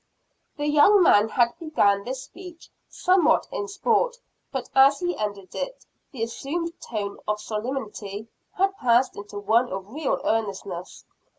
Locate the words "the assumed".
6.11-6.73